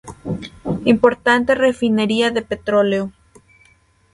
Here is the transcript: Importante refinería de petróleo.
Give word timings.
Importante 0.83 1.53
refinería 1.53 2.31
de 2.31 2.41
petróleo. 2.41 3.11